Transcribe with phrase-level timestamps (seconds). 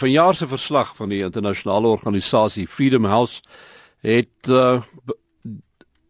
[0.00, 3.42] Vanjaar se verslag van die internasionale organisasie Freedom House
[4.00, 4.80] het uh,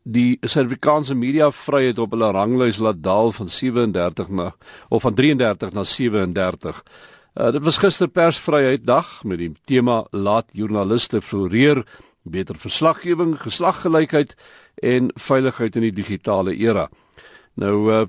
[0.06, 4.52] die Suid-Afrikaanse media vryheid op hulle ranglys laat daal van 37 na
[4.88, 6.82] of van 33 na 37.
[7.34, 11.82] Uh, dit was gister persvryheid dag met die tema laat joernaliste floreer,
[12.22, 14.36] beter verslaggewing, geslaggelykheid
[14.86, 16.86] en veiligheid in die digitale era.
[17.58, 18.04] Nou uh,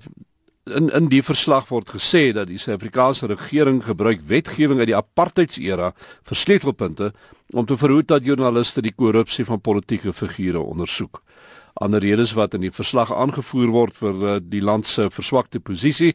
[0.66, 5.94] in in die verslag word gesê dat die Suid-Afrikaanse regering gebruik wetgewing uit die apartheidsera
[5.98, 7.12] vir sleutelpunte
[7.54, 11.22] om te verhoed dat joernaliste die korrupsie van politieke figure ondersoek.
[11.82, 16.14] Ander redes wat in die verslag aangevoer word vir uh, die land se verswakte posisie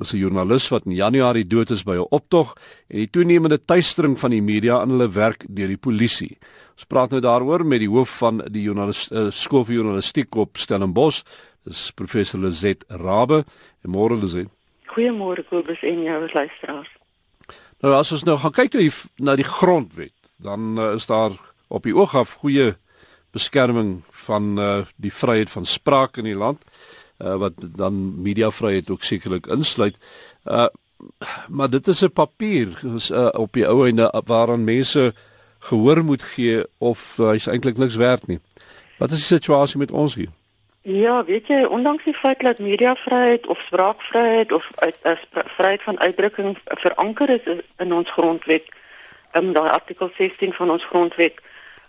[0.00, 2.54] is 'n joernalis wat in Januarie dood is by 'n optog
[2.88, 6.38] en die toenemende tuistering van die media aan hulle werk deur die polisie.
[6.72, 10.56] Ons praat nou daaroor met die hoof van die joernalis uh, skool vir journalistiek op
[10.56, 11.22] Stellenbosch,
[11.64, 13.44] dis professor Lizet Rabbe.
[13.82, 14.48] Môre Lizet.
[14.92, 16.90] Goeiemôre Kobus en jou luisteraars.
[17.82, 21.34] Nou as ons nou gaan kyk na die, na die grondwet, dan uh, is daar
[21.72, 22.74] op die oog af goeie
[23.32, 26.62] beskerming van uh, die vryheid van spraak in die land
[27.22, 29.98] uh, wat dan mediavryheid ook sekerlik insluit.
[30.44, 30.68] Uh
[31.48, 35.14] maar dit is 'n papier is, uh, op die ou einde waaraan mense
[35.58, 38.40] gehoor moet gee of uh, hy's eintlik niks werd nie.
[38.98, 40.30] Wat is die situasie met ons hier?
[40.82, 46.00] Ja, weet jy, ondanks die feit dat mediavryheid of spraakvryheid of uit as vryheid van
[46.00, 48.66] uitdrukking veranker is in ons grondwet,
[49.32, 51.38] in daai artikel 16 van ons grondwet,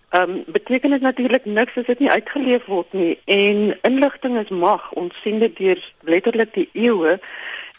[0.09, 4.49] ehm um, beteken dit natuurlik niks as dit nie uitgeleef word nie en inligting is
[4.49, 4.91] mag.
[4.91, 7.19] Ons sien dit deur letterlik die eeue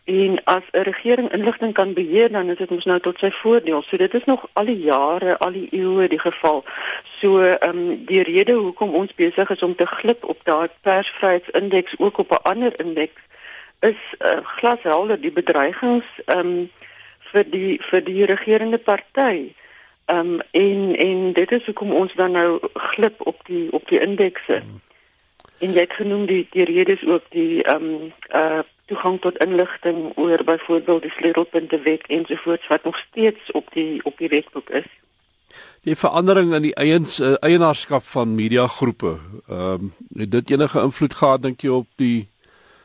[0.05, 3.83] En as 'n regering inligting kan beheer, dan is dit mos nou tot sy voordeel.
[3.83, 6.65] So dit is nog al die jare, al die eeue die geval.
[7.21, 11.95] So ehm um, die rede hoekom ons besig is om te glip op daai persvryheidsindeks
[11.99, 13.21] ook op 'n ander indeks
[13.81, 16.71] is uh, glashelder die bedreigings ehm um,
[17.19, 19.55] vir die vir die regerende party.
[20.05, 24.01] Ehm um, en en dit is hoekom ons dan nou glip op die op die
[24.01, 24.61] indekse.
[24.61, 24.81] Hmm.
[25.59, 30.13] En jy het genoem die die redes ook die ehm um, uh toegang tot inligting
[30.17, 34.91] oor byvoorbeeld die sleutelpunte wet ensovoorts wat nog steeds op die op die wetboek is.
[35.85, 39.17] Die verandering in die eiens uh, eienaarskap van mediagroepe,
[39.49, 42.29] ehm um, het dit enige invloed gehad dink jy op die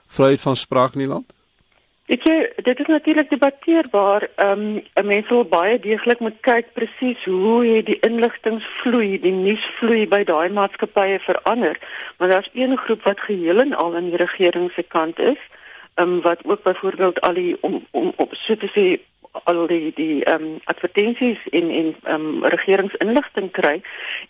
[0.08, 1.34] vryheid van spraak in die land?
[2.10, 4.28] Ek jy, dit is natuurlik debatteerbaar.
[4.36, 9.36] Ehm um, 'n mens wil baie deeglik moet kyk presies hoe het die inligtingvloei, die
[9.36, 11.80] nuusvloei by daai maatskappye verander.
[12.18, 15.40] Maar daar's een groep wat geheel en al aan die regering se kant is
[16.00, 19.02] um, wat ook byvoorbeeld al die om om op so te sê
[19.32, 23.82] al die die ehm um, advertensies en en ehm um, regeringsinligting kry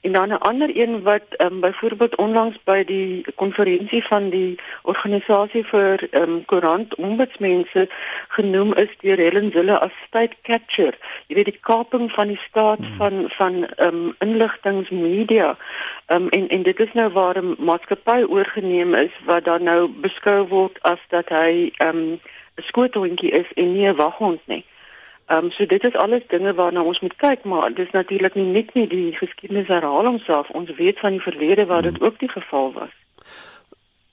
[0.02, 4.58] en dan 'n ander een wat ehm um, byvoorbeeld onlangs by die konferensie van die
[4.82, 7.88] organisasie vir ehm um, koerant ombudsmense
[8.28, 10.98] genoem is deur Helen Zille as state capture.
[11.28, 12.96] Jy weet die kaping van die staat hmm.
[12.98, 15.58] van van ehm um, inligtingmedia.
[16.06, 19.88] Ehm um, en en dit is nou waar 'n maatskappy oorgeneem is wat dan nou
[19.88, 22.20] beskou word as dat hy ehm um,
[22.56, 24.66] 'n skoothondjie is en nie 'n waghond nie.
[24.66, 24.78] Ehm
[25.32, 28.74] um, so dit is alles dinge waarna ons moet kyk, maar dis natuurlik nie net
[28.74, 30.50] nie die geskiedenis herhaal homself.
[30.50, 32.06] Ons weet van die verlede waar dit hmm.
[32.06, 32.96] ook die geval was.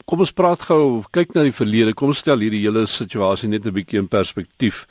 [0.04, 1.94] Kom ons praat gou, kyk na die verlede.
[1.94, 4.86] Kom ons stel hierdie hele situasie net 'n bietjie in perspektief.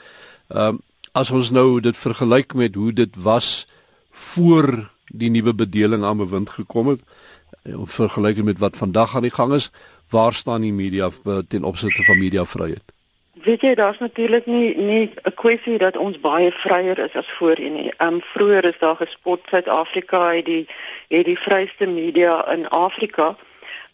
[0.50, 0.82] Ehm um,
[1.16, 3.68] as ons nou dit vergelyk met hoe dit was
[4.12, 7.00] voor die nuwe bedeling aan bewind gekom het,
[7.64, 9.72] en eh, vergelyk met wat vandag aan die gang is,
[10.10, 11.10] waar staan die media
[11.48, 12.95] ten opsigte van mediavryheid?
[13.46, 17.74] Weet jy, daar's natuurlik nie nie 'n kwessie dat ons baie vryer is as voorheen
[17.74, 17.92] nie.
[17.98, 20.68] Ehm um, vroeër is daar gespot Suid-Afrika het die
[21.08, 23.36] het die vryste media in Afrika.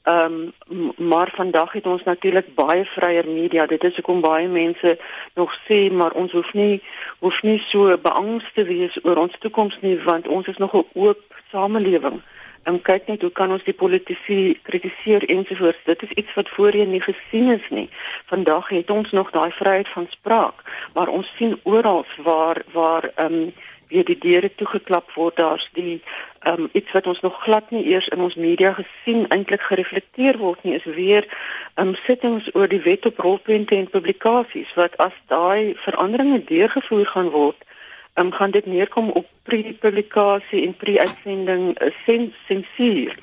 [0.04, 3.66] Ehm um, maar vandag het ons natuurlik baie vryer media.
[3.66, 5.00] Dit is hoekom baie mense
[5.34, 6.84] nog sê maar ons hoef nie
[7.20, 10.86] hoef nie so beangst te wees oor ons toekoms nie want ons is nog 'n
[10.94, 12.22] oop samelewing
[12.64, 15.84] en kyk net hoe kan ons die politici kritiseer ensovoorts.
[15.86, 17.90] Dit is iets wat voorheen nie gesien is nie.
[18.30, 20.64] Vandag het ons nog daai vryheid van spraak,
[20.94, 23.54] maar ons sien oral waar waar ehm um,
[23.92, 25.36] weer die deure toegeklap word.
[25.36, 26.02] Daar's die
[26.40, 30.38] ehm um, iets wat ons nog glad nie eers in ons media gesien eintlik gereflekteer
[30.38, 31.28] word nie, is weer
[31.76, 37.06] ehm um, sittings oor die wet op rolprente en publikasies wat as daai veranderinge deurgevoer
[37.06, 37.68] gaan word
[38.16, 43.18] um, gaan dit neerkom op pre-publikasie en pre-uitsending sens sensuur.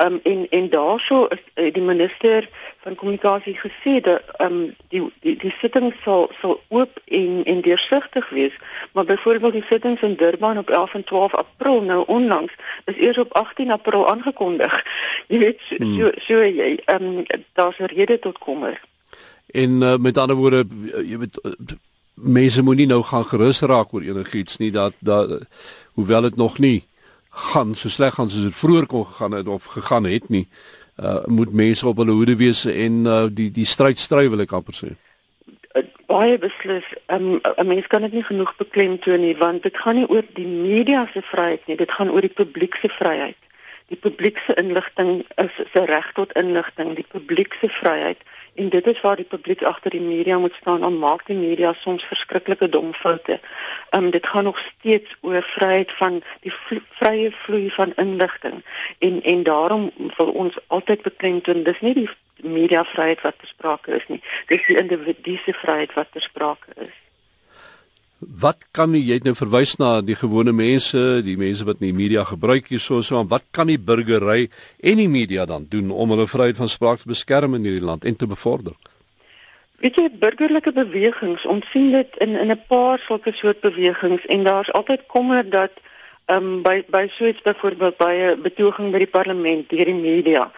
[0.00, 2.48] Um, en en daarso is uh, die minister
[2.80, 8.28] van kommunikasie gesê dat um, die die die sitting sal sal oop en en deursigtig
[8.28, 8.54] wees
[8.92, 12.52] maar byvoorbeeld die sittings in Durban op 11 en 12 April nou onlangs
[12.84, 14.84] is eers op 18 April aangekondig
[15.32, 15.98] jy weet so hmm.
[15.98, 18.80] so, so jy um, daar's 'n rede tot kommer
[19.46, 20.64] en uh, met ander woorde
[21.02, 21.40] jy weet
[22.22, 25.42] mense moenie nou gaan gerus raak oor enigiets nie dat dat
[25.94, 26.86] hoewel dit nog nie
[27.30, 30.46] gaan so sleg gaan soos dit vroeër kon gegaan het of gegaan het nie
[31.02, 34.52] uh, moet mense op hulle hoede wees en uh, die die stryd stry wil ek
[34.52, 34.94] amper sê.
[36.08, 40.08] Baie beslis um, 'n mens kan dit nie genoeg beklemtoon nie want dit gaan nie
[40.08, 43.38] oor die media se vryheid nie dit gaan oor die publiek se vryheid
[43.88, 48.20] die publiek se inligting is se reg tot inligting die publiek se vryheid
[48.58, 51.72] en dit is waar die publiek agter die media moet staan om maak die media
[51.78, 53.40] soms verskriklike dom foute.
[53.90, 58.62] Ehm um, dit gaan nog steeds oor vryheid van die vlo vrye vloei van inligting
[58.98, 62.08] en en daarom wil ons altyd beklemtoon dis nie die
[62.42, 64.22] media vryheid wat besprake is nie.
[64.46, 66.96] Dis die individu se vryheid wat besprake is.
[68.18, 72.24] Wat kan jy het nou verwys na die gewone mense, die mense wat nie media
[72.26, 74.48] gebruik hier so so wat kan die burgery
[74.82, 78.04] en die media dan doen om hulle vryheid van spraak te beskerm in hierdie land
[78.04, 78.74] en te bevorder?
[79.78, 84.42] Weet jy burgerlike bewegings, ons sien dit in in 'n paar sulke soort bewegings en
[84.42, 85.70] daar's altyd kommer dat
[86.26, 89.94] ehm um, by by so iets byvoorbeeld by 'n betoging by die parlement deur die
[89.94, 90.50] media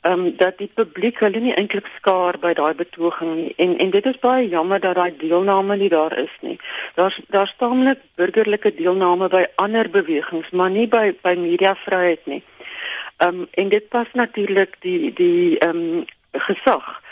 [0.00, 3.90] ehm um, dat die publiek hulle nie eintlik skaar by daai betoging nie en en
[3.90, 6.58] dit is baie jammer dat daai deelname nie daar is nie.
[6.94, 12.42] Daar's daar's taamlik burgerlike deelname by ander bewegings, maar nie by by mediavryheid nie.
[13.16, 17.02] Ehm um, en dit pas natuurlik die die ehm um, gesag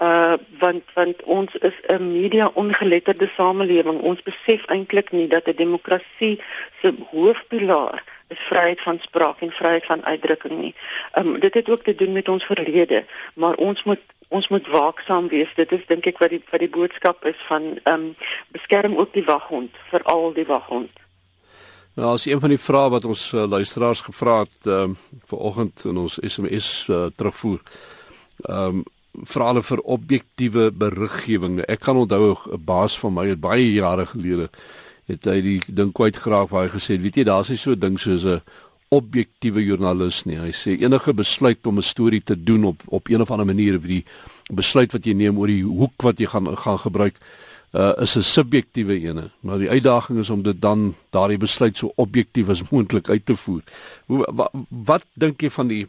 [0.00, 4.00] uh want want ons is 'n media ongeletterde samelewing.
[4.00, 6.40] Ons besef eintlik nie dat 'n demokrasie
[6.80, 10.74] se hoofpilaar is vryheid van spraak en vryheid van uitdrukking nie.
[11.12, 13.04] Ehm um, dit het ook te doen met ons verlede,
[13.34, 15.50] maar ons moet ons moet waaksaam wees.
[15.54, 18.14] Dit is dink ek wat die wat die boodskap is van ehm um,
[18.54, 20.90] beskerm ook die waghond, veral die waghond.
[21.98, 24.96] Nou as een van die vrae wat ons uh, luisteraars gevra het ehm um,
[25.32, 27.60] vanoggend in ons SMS uh, eh, terugvoer.
[28.46, 28.84] Ehm um,
[29.26, 31.58] vra hulle vir objektiewe beriggewing.
[31.66, 34.50] Ek kan onthou 'n baas van my het baie jare gelede
[35.10, 37.72] het hy die ding kwyt geraak waar hy gesê het weet jy daar's nie so
[37.72, 38.40] 'n ding soos 'n
[38.90, 40.38] objektiewe joernalis nie.
[40.38, 43.76] Hy sê enige besluit om 'n storie te doen op op een of ander manier
[43.76, 44.04] of die
[44.50, 47.20] besluit wat jy neem oor die hoek wat jy gaan gaan gebruik
[47.70, 51.92] uh, is 'n subjektiewe ene, maar die uitdaging is om dit dan daardie besluit so
[51.94, 53.62] objektief as moontlik uit te voer.
[54.06, 55.86] Hoe wat, wat dink jy van die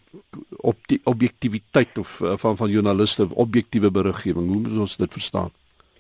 [0.58, 4.48] op die objektiviteit of uh, van van joernaliste objektiewe beriggewing?
[4.48, 5.50] Hoe moet ons dit verstaan?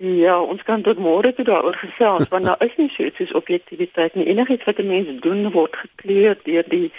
[0.01, 3.33] Ja, ons kan tot môre toe daaroor gesels want daar is nie so iets soos
[3.38, 4.24] objektiviteit nie.
[4.31, 6.92] Enigiets wat 'n mens doen word gekleur deur die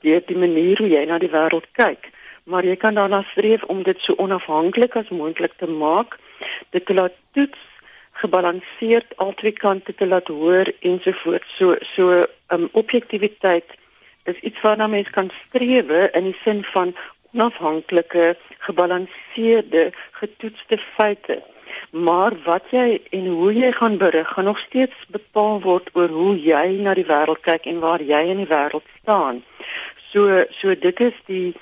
[0.00, 2.08] deur die manier hoe jy na die wêreld kyk.
[2.44, 6.16] Maar jy kan daarna streef om dit so onafhanklik as moontlik te maak,
[6.70, 7.58] dit te laat toets,
[8.12, 11.56] gebalanseerd albei kante te laat hoor ensovoorts.
[11.56, 13.68] So so um objektiviteit
[14.24, 16.96] is iets waarna mens kan streef in die sin van
[17.32, 21.42] onafhanklike, gebalanseerde, getoetste feite
[21.90, 26.34] maar wat jy en hoe jy gaan berig gaan nog steeds bepaal word oor hoe
[26.40, 29.42] jy na die wêreld kyk en waar jy in die wêreld staan.
[30.12, 31.54] So so dit is die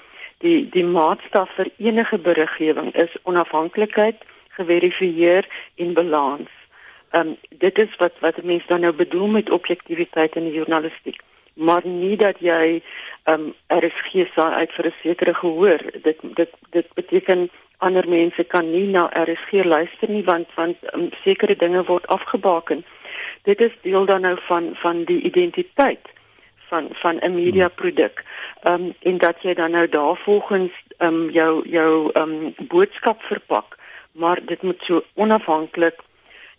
[0.44, 4.24] die die maatstaf vir enige beriggewing is onafhanklikheid,
[4.58, 6.50] geverifieer en balans.
[7.10, 11.22] Ehm um, dit is wat wat mense dan nou bedoel met objektiviteit in die journalistiek
[11.54, 12.82] maar nie dat jy
[13.24, 17.50] ehm um, is gees uit vir 'n sekere gehoor dit dit dit beteken
[17.86, 22.84] ander mense kan nie na RSG luister nie want want um, sekere dinge word afgebaken.
[23.48, 26.12] Dit is deel dan nou van van die identiteit
[26.68, 28.24] van van 'n media produk.
[28.62, 33.22] Ehm um, en dat jy dan nou daarvolgens ehm um, jou jou ehm um, boodskap
[33.22, 33.78] verpak,
[34.12, 35.98] maar dit moet so onafhanklik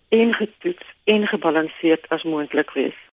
[0.10, 3.05] en getoets en gebalanseerd as moontlik wees.